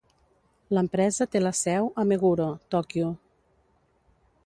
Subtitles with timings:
[0.77, 3.15] L'empresa té la seu a Meguro, Tòquio.